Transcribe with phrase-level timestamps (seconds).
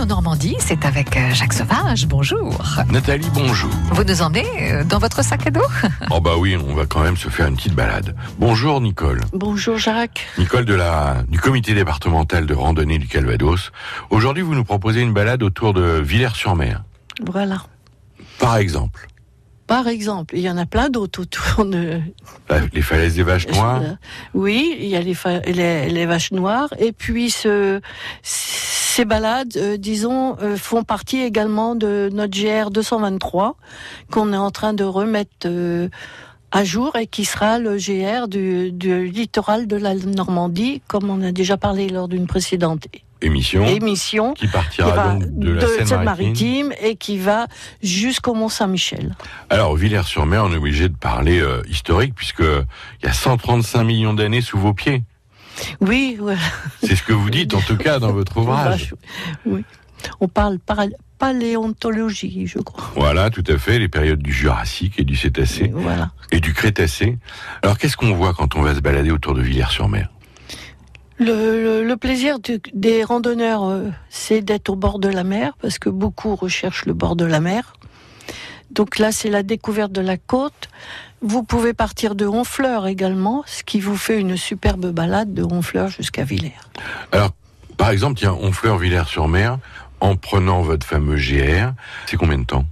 [0.00, 2.06] en Normandie, c'est avec euh, Jacques Sauvage.
[2.06, 2.58] Bonjour.
[2.90, 3.70] Nathalie, bonjour.
[3.92, 5.60] Vous nous emmenez euh, dans votre sac à dos?
[6.10, 8.14] Oh bah oui, on va quand même se faire une petite balade.
[8.38, 9.20] Bonjour Nicole.
[9.32, 10.26] Bonjour Jacques.
[10.38, 13.70] Nicole de la du comité départemental de randonnée du Calvados.
[14.10, 16.82] Aujourd'hui, vous nous proposez une balade autour de Villers-sur-Mer.
[17.24, 17.62] Voilà.
[18.38, 19.06] Par exemple,
[19.66, 22.00] Par exemple, il y en a plein d'autres autour de.
[22.50, 23.80] la- les falaises des Vaches Noires.
[24.34, 26.68] Oui, il y a les, fa- les, les vaches noires.
[26.78, 27.80] Et puis ce,
[28.94, 33.56] ces balades, euh, disons, euh, font partie également de notre GR 223
[34.12, 35.88] qu'on est en train de remettre euh,
[36.52, 41.20] à jour et qui sera le GR du, du littoral de la Normandie, comme on
[41.22, 42.86] a déjà parlé lors d'une précédente
[43.20, 44.34] Émission émission.
[44.34, 46.72] qui qui partira va donc de la de Seine-Maritime.
[46.80, 47.48] Et qui va
[47.82, 49.16] jusqu'au Mont-Saint-Michel.
[49.50, 54.14] Alors Villers-sur-Mer, on est obligé de parler euh, historique puisque il y a 135 millions
[54.14, 55.02] d'années sous vos pieds.
[55.80, 56.38] Oui, voilà.
[56.82, 58.94] C'est ce que vous dites en tout cas dans votre ouvrage.
[59.46, 59.64] Oui.
[60.20, 60.86] On parle para-
[61.18, 62.90] paléontologie, je crois.
[62.96, 66.10] Voilà, tout à fait, les périodes du Jurassique et du Cétacé Voilà.
[66.32, 67.18] et du Crétacé.
[67.62, 70.08] Alors qu'est-ce qu'on voit quand on va se balader autour de Villers-sur-Mer?
[71.18, 75.52] Le, le- le plaisir du- des randonneurs, euh, c'est d'être au bord de la mer,
[75.62, 77.74] parce que beaucoup recherchent le bord de la mer.
[78.74, 80.68] Donc là, c'est la découverte de la côte.
[81.22, 85.88] Vous pouvez partir de Honfleur également, ce qui vous fait une superbe balade de Honfleur
[85.88, 86.52] jusqu'à Villers.
[87.12, 87.30] Alors,
[87.76, 89.58] par exemple, tiens, Honfleur-Villers-sur-Mer,
[90.00, 91.72] en prenant votre fameux GR,
[92.06, 92.64] c'est combien de temps?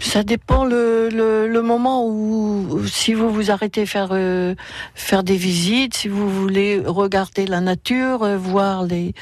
[0.00, 4.54] Ça dépend le, le, le moment où, si vous vous arrêtez faire euh,
[4.94, 9.14] faire des visites, si vous voulez regarder la nature, euh, voir les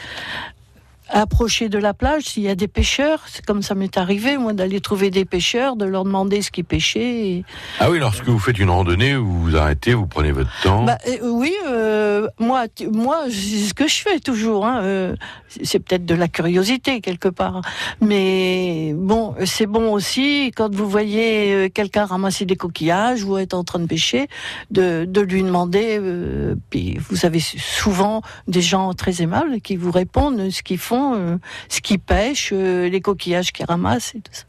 [1.12, 4.52] approcher de la plage, s'il y a des pêcheurs, c'est comme ça m'est arrivé moi
[4.54, 7.26] d'aller trouver des pêcheurs, de leur demander ce qu'ils pêchaient.
[7.28, 7.44] et-
[7.80, 10.84] Ah oui, lorsque vous faites une randonnée, vous vous arrêtez, vous prenez votre temps.
[10.84, 14.66] Bah, euh, oui, euh, moi, moi, c'est ce que je fais toujours.
[14.66, 15.14] Hein, euh,
[15.62, 17.60] c'est peut-être de la curiosité quelque part,
[18.00, 23.64] mais bon, c'est bon aussi quand vous voyez quelqu'un ramasser des coquillages ou être en
[23.64, 24.28] train de pêcher,
[24.70, 26.00] de, de lui demander.
[26.70, 31.36] puis vous avez souvent des gens très aimables qui vous répondent ce qu'ils font, euh,
[31.68, 34.44] ce qu'ils pêchent, euh, les coquillages qu'ils ramassent et tout ça.